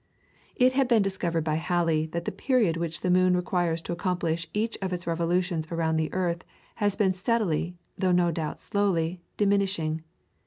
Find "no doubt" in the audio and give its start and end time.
8.11-8.59